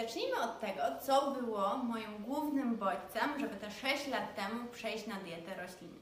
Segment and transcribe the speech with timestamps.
[0.00, 5.14] Zacznijmy od tego, co było moim głównym bodźcem, żeby te 6 lat temu przejść na
[5.14, 5.98] dietę roślinną.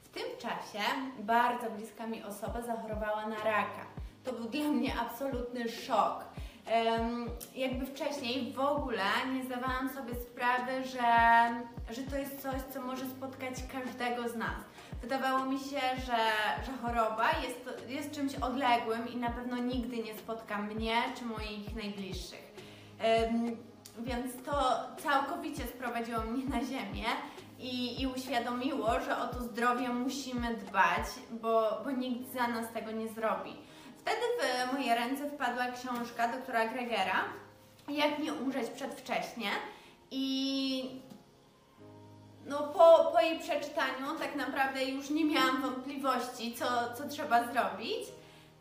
[0.00, 0.84] W tym czasie
[1.18, 3.86] bardzo bliska mi osoba zachorowała na raka.
[4.24, 6.24] To był dla mnie absolutny szok.
[7.54, 11.10] Jakby wcześniej w ogóle nie zdawałam sobie sprawy, że,
[11.94, 14.64] że to jest coś, co może spotkać każdego z nas.
[15.02, 16.18] Wydawało mi się, że,
[16.66, 21.74] że choroba jest, jest czymś odległym i na pewno nigdy nie spotka mnie czy moich
[21.74, 22.51] najbliższych.
[23.98, 24.52] Więc to
[25.02, 27.06] całkowicie sprowadziło mnie na ziemię
[27.58, 32.90] i, i uświadomiło, że o to zdrowie musimy dbać, bo, bo nikt za nas tego
[32.90, 33.56] nie zrobi.
[33.98, 37.24] Wtedy w moje ręce wpadła książka doktora Gregera
[37.88, 39.50] Jak nie umrzeć przedwcześnie
[40.10, 41.02] i
[42.46, 48.02] no po, po jej przeczytaniu tak naprawdę już nie miałam wątpliwości, co, co trzeba zrobić.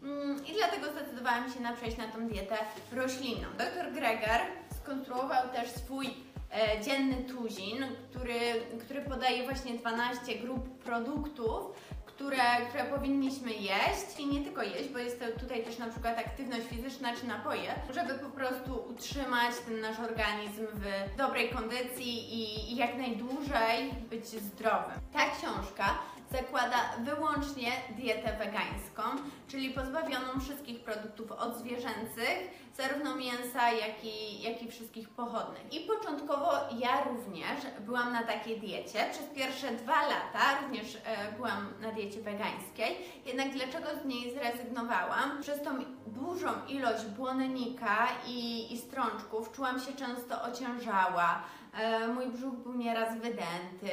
[0.04, 2.58] Mm, I dlatego zdecydowałam się na przejść na tą dietę
[2.92, 3.48] roślinną.
[3.58, 4.42] Dr Greger
[4.84, 6.08] skonstruował też swój
[6.52, 8.40] e, dzienny tuzin, który,
[8.80, 11.66] który podaje właśnie 12 grup produktów,
[12.06, 16.20] które, które powinniśmy jeść i nie tylko jeść, bo jest to tutaj też na przykład
[16.20, 22.74] aktywność fizyczna czy napoje, żeby po prostu utrzymać ten nasz organizm w dobrej kondycji i,
[22.74, 25.00] i jak najdłużej być zdrowym.
[25.14, 25.86] Ta książka
[26.32, 29.02] zakłada wyłącznie dietę wegańską,
[29.48, 35.74] czyli pozbawioną wszystkich produktów odzwierzęcych, zarówno mięsa, jak i, jak i wszystkich pochodnych.
[35.74, 39.00] I początkowo ja również byłam na takiej diecie.
[39.12, 42.98] Przez pierwsze dwa lata również e, byłam na diecie wegańskiej.
[43.26, 45.42] Jednak dlaczego z niej zrezygnowałam?
[45.42, 45.70] Przez tą
[46.08, 51.44] dużą ilość błonnika i, i strączków czułam się często ociężała.
[51.74, 53.92] E, mój brzuch był nieraz wydęty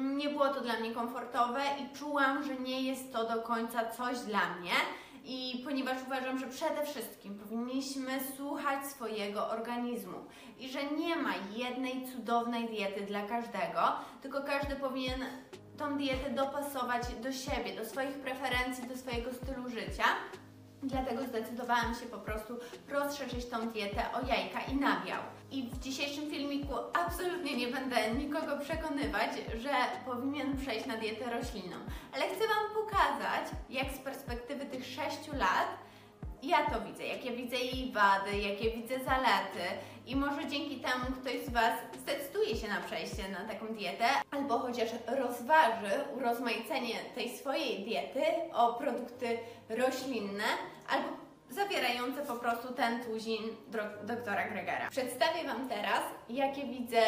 [0.00, 4.18] nie było to dla mnie komfortowe i czułam, że nie jest to do końca coś
[4.18, 4.72] dla mnie.
[5.24, 10.18] I ponieważ uważam, że przede wszystkim powinniśmy słuchać swojego organizmu
[10.58, 13.80] i że nie ma jednej cudownej diety dla każdego,
[14.22, 15.24] tylko każdy powinien
[15.78, 20.04] tą dietę dopasować do siebie, do swoich preferencji, do swojego stylu życia.
[20.82, 22.58] Dlatego zdecydowałam się po prostu
[22.88, 25.20] rozszerzyć tą dietę o jajka i nabiał.
[25.50, 29.70] I w dzisiejszym filmiku absolutnie nie będę nikogo przekonywać, że
[30.04, 31.76] powinien przejść na dietę roślinną.
[32.12, 35.84] Ale chcę Wam pokazać, jak z perspektywy tych 6 lat
[36.44, 39.64] ja to widzę, jakie widzę jej wady, jakie widzę zalety
[40.06, 44.58] i może dzięki temu ktoś z Was zdecyduje się na przejście na taką dietę albo
[44.58, 48.22] chociaż rozważy urozmaicenie tej swojej diety
[48.54, 49.38] o produkty
[49.68, 50.44] roślinne
[50.88, 51.23] albo
[51.54, 53.42] zawierające po prostu ten tuzin
[54.02, 54.90] doktora Gregera.
[54.90, 57.02] Przedstawię Wam teraz, jakie widzę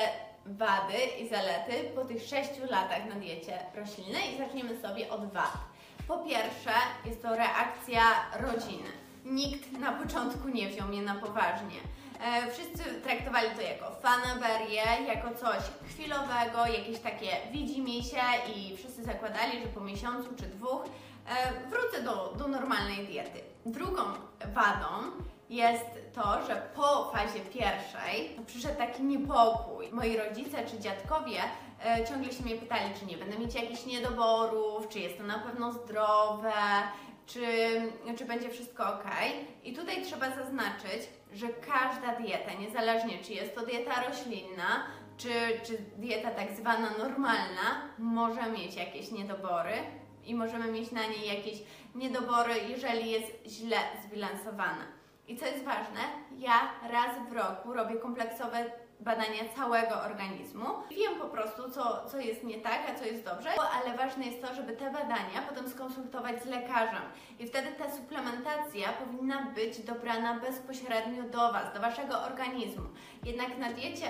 [0.47, 5.53] wady i zalety po tych 6 latach na diecie roślinnej i zaczniemy sobie od wad.
[6.09, 6.71] Po pierwsze,
[7.05, 8.03] jest to reakcja
[8.41, 8.89] rodziny.
[9.25, 11.81] Nikt na początku nie wziął mnie na poważnie.
[12.21, 19.05] E, wszyscy traktowali to jako fanaberię, jako coś chwilowego, jakieś takie widzimy się i wszyscy
[19.05, 20.91] zakładali, że po miesiącu czy dwóch e,
[21.71, 23.56] wrócę do, do normalnej diety.
[23.66, 24.03] Drugą
[24.54, 24.87] wadą
[25.50, 25.84] jest
[26.15, 29.88] to, że po fazie pierwszej przyszedł taki niepokój.
[29.93, 31.41] Moi rodzice czy dziadkowie
[31.84, 35.38] e, ciągle się mnie pytali, czy nie będę mieć jakichś niedoborów, czy jest to na
[35.38, 36.53] pewno zdrowe,
[37.27, 37.47] czy,
[38.19, 39.04] czy będzie wszystko ok.
[39.65, 45.31] I tutaj trzeba zaznaczyć, że każda dieta, niezależnie czy jest to dieta roślinna, czy,
[45.65, 49.72] czy dieta tak zwana normalna, może mieć jakieś niedobory
[50.26, 51.62] i możemy mieć na niej jakieś
[51.94, 54.87] niedobory, jeżeli jest źle zbilansowana.
[55.28, 56.00] I co jest ważne,
[56.38, 58.65] ja raz w roku robię kompleksowe
[59.00, 60.65] badania całego organizmu.
[60.91, 64.42] Wiem po prostu, co, co jest nie tak, a co jest dobrze, ale ważne jest
[64.42, 67.03] to, żeby te badania potem skonsultować z lekarzem.
[67.38, 72.84] I wtedy ta suplementacja powinna być dobrana bezpośrednio do Was, do Waszego organizmu.
[73.25, 74.06] Jednak na diecie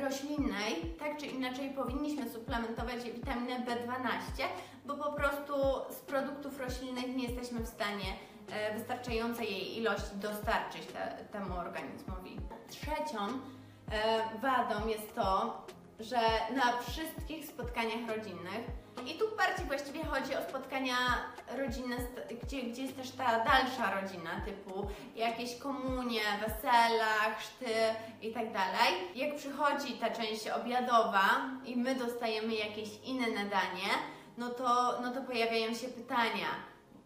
[0.00, 4.42] roślinnej, tak czy inaczej powinniśmy suplementować witaminę B12,
[4.86, 5.52] bo po prostu
[5.90, 8.16] z produktów roślinnych nie jesteśmy w stanie
[8.52, 12.36] e, wystarczającej jej ilości dostarczyć te, temu organizmowi.
[12.68, 13.40] Trzecią
[13.92, 15.62] E, wadą jest to,
[16.00, 16.20] że
[16.56, 18.60] na wszystkich spotkaniach rodzinnych
[19.06, 20.96] i tu bardziej właściwie chodzi o spotkania
[21.56, 21.96] rodzinne,
[22.42, 24.86] gdzie, gdzie jest też ta dalsza rodzina, typu
[25.16, 27.74] jakieś komunie, wesela, chrzty
[28.22, 28.92] i tak dalej.
[29.14, 31.28] Jak przychodzi ta część obiadowa
[31.64, 33.90] i my dostajemy jakieś inne danie,
[34.38, 36.48] no to, no to pojawiają się pytania.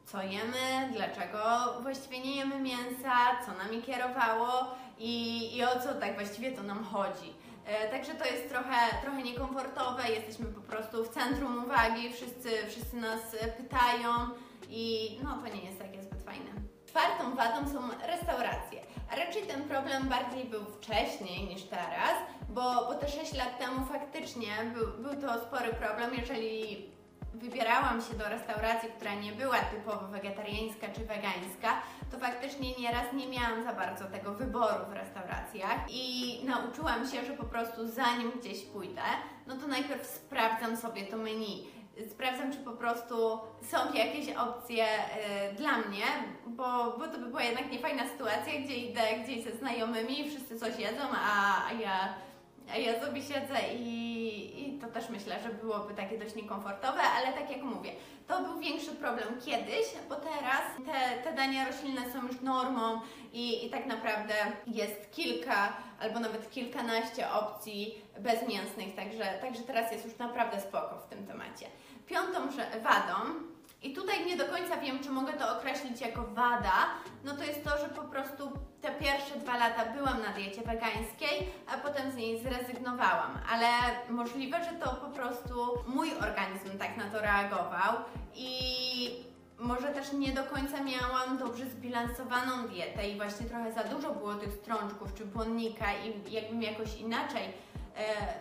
[0.06, 1.38] Co jemy, dlaczego
[1.82, 3.14] właściwie nie jemy mięsa,
[3.46, 4.66] co nami kierowało?
[4.98, 7.34] I, i o co tak właściwie to nam chodzi.
[7.66, 12.96] E, także to jest trochę, trochę niekomfortowe, jesteśmy po prostu w centrum uwagi, wszyscy, wszyscy
[12.96, 13.20] nas
[13.56, 14.10] pytają.
[14.68, 16.50] I no to nie jest takie zbyt fajne.
[16.86, 18.80] Czwartą wadą są restauracje.
[19.10, 22.14] A raczej ten problem bardziej był wcześniej niż teraz,
[22.48, 26.90] bo, bo te 6 lat temu faktycznie był, był to spory problem, jeżeli
[27.34, 33.28] wybierałam się do restauracji, która nie była typowo wegetariańska czy wegańska, to faktycznie nieraz nie
[33.28, 38.62] miałam za bardzo tego wyboru w restauracjach i nauczyłam się, że po prostu zanim gdzieś
[38.62, 39.02] pójdę,
[39.46, 41.66] no to najpierw sprawdzam sobie to menu.
[42.10, 46.04] Sprawdzam, czy po prostu są jakieś opcje y, dla mnie,
[46.46, 50.78] bo, bo to by była jednak niefajna sytuacja, gdzie idę gdzieś ze znajomymi wszyscy coś
[50.78, 52.14] jedzą, a, a ja
[52.74, 57.32] a ja sobie siedzę i, i to też myślę, że byłoby takie dość niekomfortowe, ale
[57.32, 57.90] tak jak mówię,
[58.28, 63.00] to był większy problem kiedyś, bo teraz te, te dania roślinne są już normą
[63.32, 64.34] i, i tak naprawdę
[64.66, 71.08] jest kilka albo nawet kilkanaście opcji bezmięsnych, także, także teraz jest już naprawdę spoko w
[71.08, 71.66] tym temacie.
[72.06, 72.40] Piątą
[72.82, 73.14] wadą
[73.82, 76.86] i tutaj nie do końca wiem, czy mogę to określić jako wada,
[77.24, 81.52] no to jest to, że po prostu te pierwsze dwa lata byłam na diecie wegańskiej,
[81.74, 83.66] a potem z niej zrezygnowałam, ale
[84.08, 85.54] możliwe, że to po prostu
[85.86, 87.94] mój organizm tak na to reagował
[88.34, 88.50] i
[89.58, 94.34] może też nie do końca miałam dobrze zbilansowaną dietę i właśnie trochę za dużo było
[94.34, 97.42] tych strączków czy błonnika i jakbym jakoś inaczej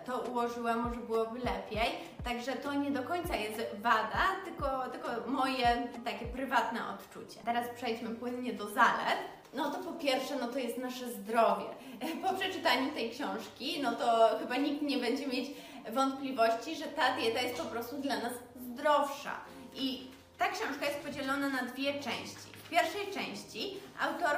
[0.06, 1.92] to ułożyła, może byłoby lepiej.
[2.24, 7.40] Także to nie do końca jest wada, tylko, tylko moje takie prywatne odczucie.
[7.46, 9.20] Teraz przejdźmy płynnie do zalet.
[9.54, 11.66] No to po pierwsze, no to jest nasze zdrowie.
[12.24, 15.52] Po przeczytaniu tej książki, no to chyba nikt nie będzie mieć
[15.94, 19.36] wątpliwości, że ta dieta jest po prostu dla nas zdrowsza.
[19.76, 20.08] I
[20.38, 22.50] ta książka jest podzielona na dwie części.
[22.66, 24.38] W pierwszej części autor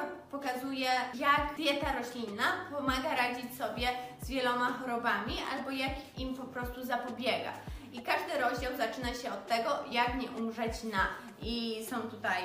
[0.72, 3.88] pokazuje, jak dieta roślinna pomaga radzić sobie
[4.22, 7.52] z wieloma chorobami albo jak im po prostu zapobiega.
[7.92, 11.08] I każdy rozdział zaczyna się od tego, jak nie umrzeć na.
[11.42, 12.42] I są tutaj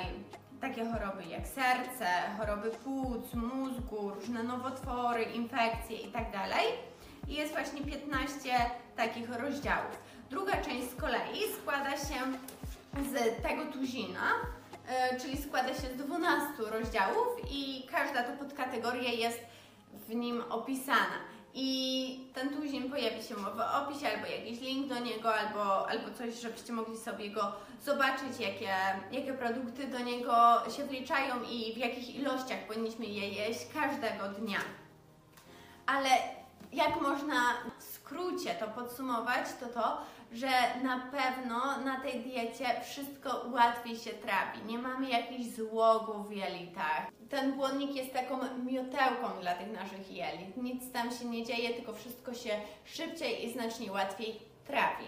[0.60, 2.06] takie choroby jak serce,
[2.38, 6.32] choroby płuc, mózgu, różne nowotwory, infekcje itd.
[6.32, 6.52] Tak
[7.28, 8.50] I jest właśnie 15
[8.96, 9.98] takich rozdziałów.
[10.30, 12.20] Druga część z kolei składa się
[13.12, 14.20] z tego tuzina,
[15.20, 19.40] czyli składa się z 12 rozdziałów i każda to podkategoria jest
[20.08, 21.18] w nim opisana.
[21.54, 23.46] I ten tuzin pojawi się w
[23.84, 27.52] opisie, albo jakiś link do niego, albo, albo coś, żebyście mogli sobie go
[27.84, 28.74] zobaczyć, jakie,
[29.12, 34.58] jakie produkty do niego się wliczają i w jakich ilościach powinniśmy je jeść każdego dnia.
[35.86, 36.08] Ale
[36.72, 40.00] jak można w skrócie to podsumować, to to,
[40.32, 40.50] że
[40.82, 44.64] na pewno na tej diecie wszystko łatwiej się trawi.
[44.66, 47.06] Nie mamy jakichś złogów w jelitach.
[47.30, 50.56] Ten błonnik jest taką miotełką dla tych naszych jelit.
[50.56, 52.50] Nic tam się nie dzieje, tylko wszystko się
[52.84, 55.04] szybciej i znacznie łatwiej trawi.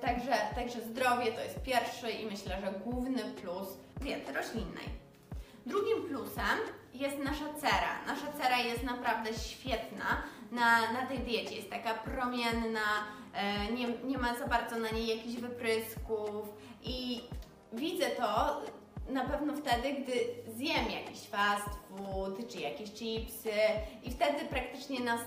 [0.00, 3.68] Także, także zdrowie to jest pierwszy i myślę, że główny plus
[4.00, 4.88] diety roślinnej.
[5.66, 6.58] Drugim plusem
[6.94, 8.04] jest nasza cera.
[8.06, 10.22] Nasza cera jest naprawdę świetna
[10.52, 11.54] na, na tej diecie.
[11.54, 12.80] Jest taka promienna,
[13.74, 16.48] nie, nie ma za bardzo na niej jakichś wyprysków
[16.82, 17.20] i
[17.72, 18.60] widzę to
[19.08, 20.12] na pewno wtedy, gdy
[20.56, 23.52] zjem jakiś fast food czy jakieś chipsy
[24.02, 25.20] i wtedy praktycznie na 100%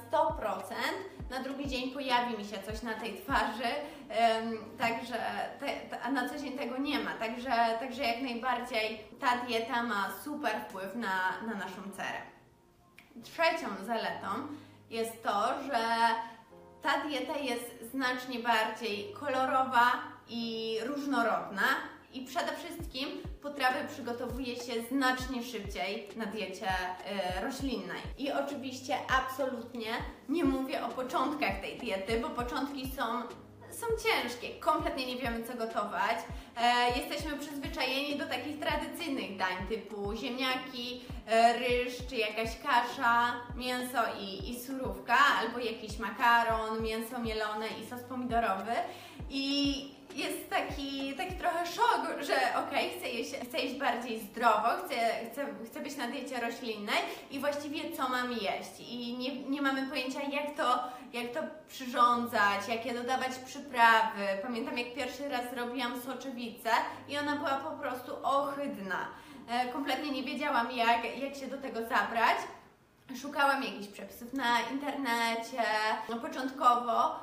[1.31, 3.69] na drugi dzień pojawi mi się coś na tej twarzy,
[4.77, 5.15] także
[6.03, 10.61] a na co dzień tego nie ma, także, także jak najbardziej ta dieta ma super
[10.61, 12.21] wpływ na, na naszą cerę.
[13.23, 14.27] Trzecią zaletą
[14.89, 15.85] jest to, że
[16.81, 19.91] ta dieta jest znacznie bardziej kolorowa
[20.29, 21.63] i różnorodna
[22.13, 23.09] i przede wszystkim
[23.41, 28.01] potrawy przygotowuje się znacznie szybciej na diecie y, roślinnej.
[28.17, 29.91] I oczywiście absolutnie
[30.29, 33.03] nie mówię o początkach tej diety, bo początki są
[33.71, 36.17] są ciężkie, kompletnie nie wiemy co gotować.
[36.57, 43.99] E, jesteśmy przyzwyczajeni do takich tradycyjnych dań typu ziemniaki, e, ryż czy jakaś kasza, mięso
[44.19, 48.73] i, i surówka, albo jakiś makaron, mięso mielone i sos pomidorowy.
[49.29, 52.33] I jest taki, taki trochę szok, że
[52.67, 54.95] okej, chcę, jeść, chcę jeść bardziej zdrowo, chcę,
[55.31, 56.97] chcę, chcę być na diecie roślinnej
[57.31, 58.79] i właściwie co mam jeść.
[58.89, 64.27] I nie, nie mamy pojęcia, jak to, jak to przyrządzać, jakie dodawać przyprawy.
[64.41, 66.69] Pamiętam, jak pierwszy raz robiłam soczewicę
[67.09, 69.07] i ona była po prostu ohydna.
[69.49, 72.37] E, kompletnie nie wiedziałam, jak, jak się do tego zabrać.
[73.21, 75.63] Szukałam jakichś przepisów na internecie.
[76.09, 77.19] No, początkowo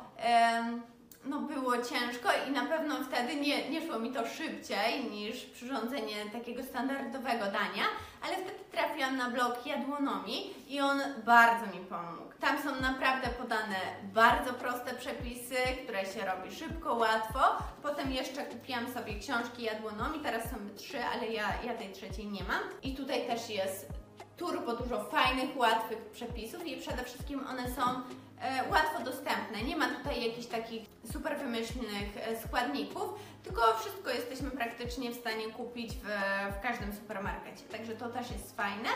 [1.25, 6.31] no było ciężko i na pewno wtedy nie, nie szło mi to szybciej niż przyrządzenie
[6.33, 7.85] takiego standardowego dania,
[8.23, 12.33] ale wtedy trafiłam na blog Jadłonomii i on bardzo mi pomógł.
[12.41, 17.41] Tam są naprawdę podane bardzo proste przepisy, które się robi szybko, łatwo.
[17.83, 22.45] Potem jeszcze kupiłam sobie książki Jadłonomii, teraz są trzy, ale ja, ja tej trzeciej nie
[22.45, 22.63] mam.
[22.83, 24.08] I tutaj też jest
[24.39, 29.63] turbo dużo fajnych, łatwych przepisów i przede wszystkim one są e, łatwo dostępne.
[29.63, 33.05] Nie ma tutaj jakichś takich super wymyślnych e, składników,
[33.43, 36.05] tylko wszystko jesteśmy praktycznie w stanie kupić w,
[36.59, 37.65] w każdym supermarkecie.
[37.73, 38.89] Także to też jest fajne.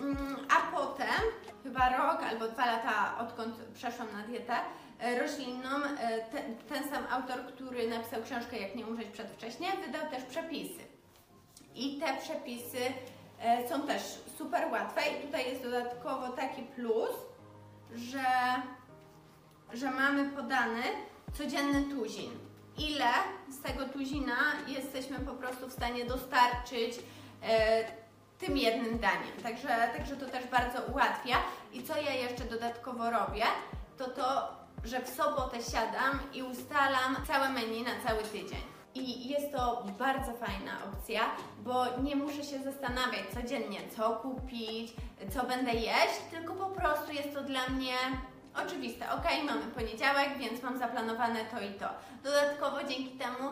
[0.00, 1.22] Mm, a potem,
[1.62, 4.54] chyba rok albo dwa lata odkąd przeszłam na dietę
[5.00, 10.10] e, roślinną, e, ten, ten sam autor, który napisał książkę Jak nie umrzeć przedwcześnie, wydał
[10.10, 10.84] też przepisy.
[11.74, 12.78] I te przepisy
[13.68, 14.02] są też
[14.38, 17.10] super łatwe i tutaj jest dodatkowo taki plus,
[17.94, 18.24] że,
[19.72, 20.82] że mamy podany
[21.32, 22.30] codzienny tuzin.
[22.78, 23.10] Ile
[23.48, 26.98] z tego tuzina jesteśmy po prostu w stanie dostarczyć
[27.42, 27.84] e,
[28.38, 29.32] tym jednym daniem.
[29.42, 31.36] Także, także to też bardzo ułatwia.
[31.72, 33.44] I co ja jeszcze dodatkowo robię,
[33.98, 38.60] to to, że w sobotę siadam i ustalam całe menu na cały tydzień.
[38.96, 41.20] I jest to bardzo fajna opcja,
[41.58, 44.92] bo nie muszę się zastanawiać codziennie, co kupić,
[45.34, 47.94] co będę jeść, tylko po prostu jest to dla mnie
[48.64, 49.12] oczywiste.
[49.12, 51.88] Ok, mamy poniedziałek, więc mam zaplanowane to i to.
[52.24, 53.50] Dodatkowo dzięki temu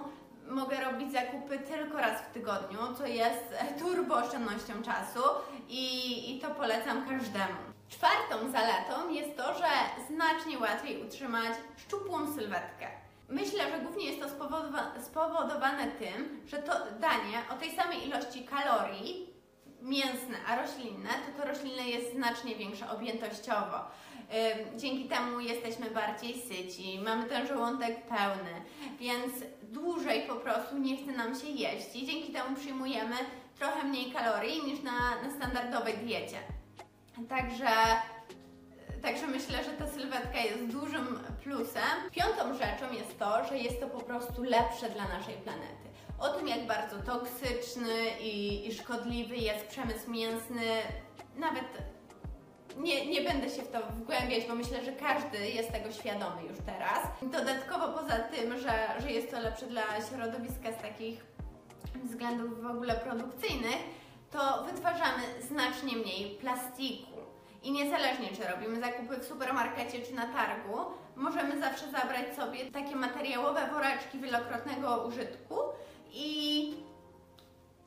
[0.50, 5.20] mogę robić zakupy tylko raz w tygodniu, co jest turbo oszczędnością czasu
[5.68, 7.74] i, i to polecam każdemu.
[7.88, 9.68] Czwartą zaletą jest to, że
[10.10, 13.03] znacznie łatwiej utrzymać szczupłą sylwetkę.
[13.28, 18.44] Myślę, że głównie jest to spowodowa spowodowane tym, że to danie o tej samej ilości
[18.44, 19.34] kalorii
[19.82, 23.76] mięsne, a roślinne, to to roślinne jest znacznie większe objętościowo.
[24.76, 28.62] Dzięki temu jesteśmy bardziej syci, mamy ten żołądek pełny,
[28.98, 33.16] więc dłużej po prostu nie chce nam się jeść i dzięki temu przyjmujemy
[33.58, 36.38] trochę mniej kalorii niż na, na standardowej diecie.
[37.28, 37.66] Także
[39.04, 41.82] Także myślę, że ta sylwetka jest dużym plusem.
[42.12, 45.88] Piątą rzeczą jest to, że jest to po prostu lepsze dla naszej planety.
[46.18, 50.62] O tym, jak bardzo toksyczny i, i szkodliwy jest przemysł mięsny,
[51.36, 51.64] nawet
[52.76, 56.58] nie, nie będę się w to wgłębiać, bo myślę, że każdy jest tego świadomy już
[56.66, 56.98] teraz.
[57.22, 61.24] Dodatkowo poza tym, że, że jest to lepsze dla środowiska z takich
[62.04, 63.78] względów w ogóle produkcyjnych,
[64.30, 67.13] to wytwarzamy znacznie mniej plastiku.
[67.64, 70.78] I niezależnie, czy robimy zakupy w supermarkecie, czy na targu,
[71.16, 75.54] możemy zawsze zabrać sobie takie materiałowe woreczki wielokrotnego użytku
[76.12, 76.74] i,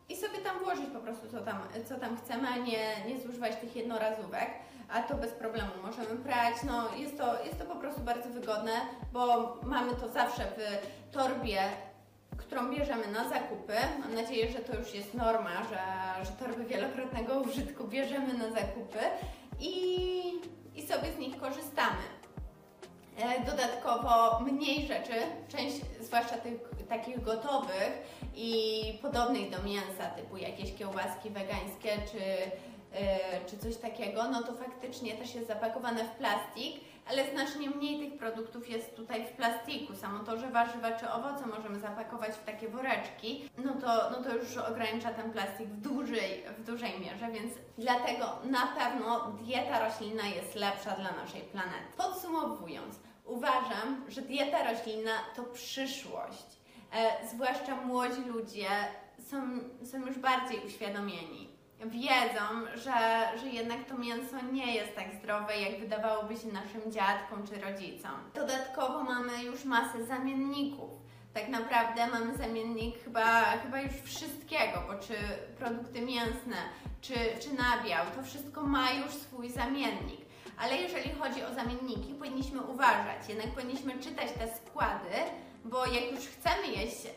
[0.10, 3.56] i sobie tam włożyć po prostu, co tam, co tam chcemy, a nie, nie zużywać
[3.56, 4.50] tych jednorazówek
[4.90, 6.56] a to bez problemu możemy prać.
[6.64, 8.72] No, jest, to, jest to po prostu bardzo wygodne,
[9.14, 11.62] bo mamy to zawsze w torbie,
[12.38, 13.74] którą bierzemy na zakupy.
[14.00, 19.00] Mam nadzieję, że to już jest norma, że, że torby wielokrotnego użytku bierzemy na zakupy
[19.60, 19.72] i,
[20.76, 22.04] i sobie z nich korzystamy.
[23.18, 25.14] E, dodatkowo mniej rzeczy,
[25.48, 26.54] część zwłaszcza tych
[26.90, 27.92] takich gotowych
[28.36, 32.52] i podobnych do mięsa, typu jakieś kiełbaski wegańskie czy
[32.94, 38.00] E, czy coś takiego, no to faktycznie też jest zapakowane w plastik, ale znacznie mniej
[38.00, 39.96] tych produktów jest tutaj w plastiku.
[39.96, 44.36] Samo to, że warzywa czy owoce możemy zapakować w takie woreczki, no to, no to
[44.36, 50.28] już ogranicza ten plastik w dużej, w dużej mierze, więc dlatego na pewno dieta roślinna
[50.28, 51.98] jest lepsza dla naszej planety.
[51.98, 52.96] Podsumowując,
[53.26, 56.46] uważam, że dieta roślinna to przyszłość.
[56.94, 58.70] E, zwłaszcza młodzi ludzie
[59.20, 59.60] są,
[59.92, 65.80] są już bardziej uświadomieni wiedzą, że, że jednak to mięso nie jest tak zdrowe, jak
[65.80, 68.12] wydawałoby się naszym dziadkom czy rodzicom.
[68.36, 70.90] Dodatkowo mamy już masę zamienników.
[71.34, 75.14] Tak naprawdę mamy zamiennik chyba, chyba już wszystkiego, bo czy
[75.60, 76.56] produkty mięsne,
[77.02, 80.28] czy, czy nabiał, to wszystko ma już swój zamiennik.
[80.58, 85.16] Ale jeżeli chodzi o zamienniki, powinniśmy uważać, jednak powinniśmy czytać te składy,
[85.66, 87.08] bo jak już chcemy jeść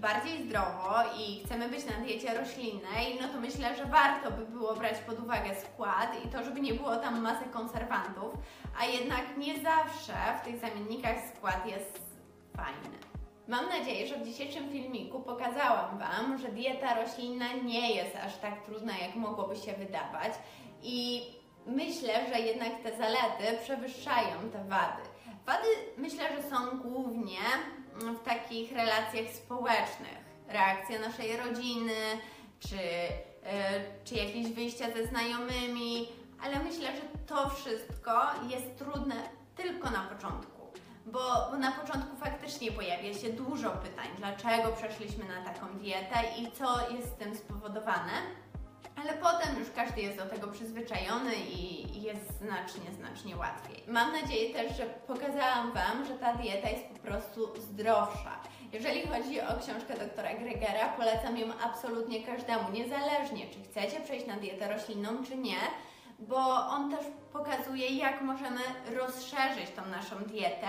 [0.00, 4.74] bardziej zdrowo i chcemy być na diecie roślinnej, no to myślę, że warto by było
[4.74, 8.34] brać pod uwagę skład i to, żeby nie było tam masy konserwantów,
[8.80, 12.00] a jednak nie zawsze w tych zamiennikach skład jest
[12.56, 12.96] fajny.
[13.48, 18.64] Mam nadzieję, że w dzisiejszym filmiku pokazałam Wam, że dieta roślinna nie jest aż tak
[18.64, 20.32] trudna, jak mogłoby się wydawać
[20.82, 21.22] i
[21.66, 25.02] myślę, że jednak te zalety przewyższają te wady.
[25.46, 27.38] Wady myślę, że są głównie
[28.00, 30.26] w takich relacjach społecznych.
[30.48, 31.94] Reakcja naszej rodziny,
[32.60, 32.78] czy,
[33.44, 36.08] e, czy jakieś wyjścia ze znajomymi,
[36.42, 39.14] ale myślę, że to wszystko jest trudne
[39.56, 40.72] tylko na początku,
[41.06, 46.90] bo, na początku faktycznie pojawia się dużo pytań, dlaczego przeszliśmy na taką dietę i co
[46.90, 48.12] jest z tym spowodowane.
[48.96, 53.82] Ale potem już każdy jest do tego przyzwyczajony i jest znacznie, znacznie łatwiej.
[53.88, 58.40] Mam nadzieję też, że pokazałam Wam, że ta dieta jest po prostu zdrowsza.
[58.72, 64.36] Jeżeli chodzi o książkę doktora Gregera, polecam ją absolutnie każdemu, niezależnie czy chcecie przejść na
[64.36, 65.60] dietę roślinną, czy nie,
[66.18, 66.38] bo
[66.68, 68.60] on też pokazuje, jak możemy
[68.94, 70.68] rozszerzyć tą naszą dietę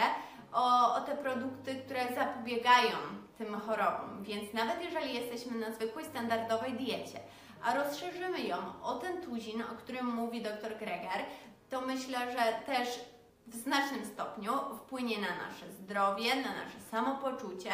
[0.54, 2.98] o, o te produkty, które zapobiegają
[3.38, 4.24] tym chorobom.
[4.24, 7.20] Więc nawet jeżeli jesteśmy na zwykłej, standardowej diecie,
[7.64, 11.26] a rozszerzymy ją o ten tuzin, o którym mówi dr Greger,
[11.70, 13.00] to myślę, że też
[13.48, 17.72] w znacznym stopniu wpłynie na nasze zdrowie, na nasze samopoczucie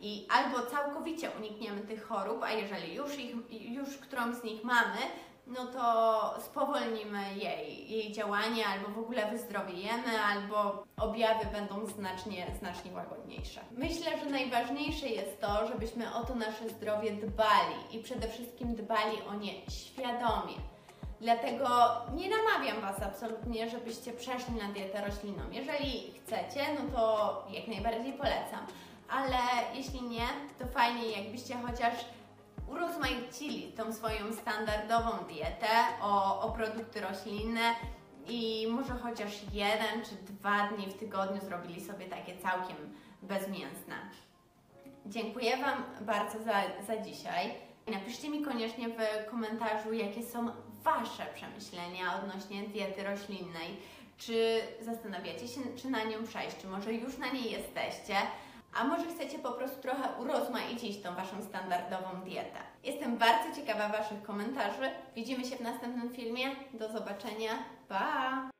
[0.00, 4.98] i albo całkowicie unikniemy tych chorób, a jeżeli już, ich, już którąś z nich mamy,
[5.46, 12.92] no to spowolnimy jej, jej działanie, albo w ogóle wyzdrowiejemy, albo objawy będą znacznie, znacznie
[12.92, 13.60] łagodniejsze.
[13.70, 19.16] Myślę, że najważniejsze jest to, żebyśmy o to nasze zdrowie dbali i przede wszystkim dbali
[19.30, 20.54] o nie świadomie.
[21.20, 21.68] Dlatego
[22.14, 25.42] nie namawiam Was absolutnie, żebyście przeszli na dietę roślinną.
[25.52, 28.66] Jeżeli chcecie, no to jak najbardziej polecam.
[29.08, 29.38] Ale
[29.74, 30.26] jeśli nie,
[30.58, 31.94] to fajnie jakbyście chociaż
[32.68, 35.68] urozmaicili tą swoją standardową dietę
[36.02, 37.74] o, o produkty roślinne
[38.28, 42.76] i może chociaż jeden czy dwa dni w tygodniu zrobili sobie takie całkiem
[43.22, 43.94] bezmięsne.
[45.06, 47.54] Dziękuję Wam bardzo za, za dzisiaj.
[47.86, 50.50] Napiszcie mi koniecznie w komentarzu, jakie są
[50.82, 53.76] Wasze przemyślenia odnośnie diety roślinnej.
[54.18, 58.16] Czy zastanawiacie się, czy na nią przejść, czy może już na niej jesteście?
[58.78, 62.58] A może chcecie po prostu trochę urozmaicić tą Waszą standardową dietę?
[62.84, 64.90] Jestem bardzo ciekawa Waszych komentarzy.
[65.14, 66.44] Widzimy się w następnym filmie.
[66.74, 67.50] Do zobaczenia.
[67.88, 68.55] Pa!